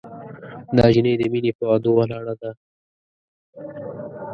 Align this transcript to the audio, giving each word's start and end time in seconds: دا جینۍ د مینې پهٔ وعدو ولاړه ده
دا 0.77 0.85
جینۍ 0.93 1.13
د 1.17 1.23
مینې 1.31 1.51
پهٔ 1.57 1.63
وعدو 1.67 1.89
ولاړه 1.95 2.33
ده 2.41 2.51